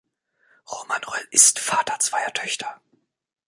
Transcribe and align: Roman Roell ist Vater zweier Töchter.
Roman 0.65 0.99
Roell 1.05 1.27
ist 1.29 1.59
Vater 1.59 1.99
zweier 1.99 2.33
Töchter. 2.33 2.81